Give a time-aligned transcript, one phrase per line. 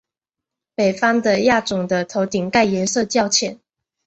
[0.73, 3.59] 北方的亚种的头顶盖颜色较浅。